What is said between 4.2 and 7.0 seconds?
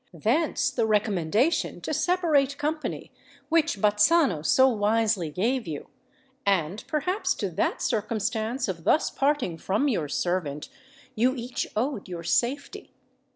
so wisely gave you; and